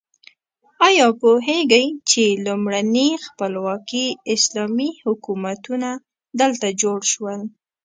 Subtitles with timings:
[0.87, 5.89] ایا پوهیږئ چې لومړني خپلواکي اسلامي حکومتونه
[6.39, 7.39] دلته جوړ شول؟